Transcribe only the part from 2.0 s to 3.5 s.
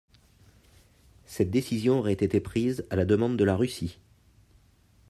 été prise à la demande de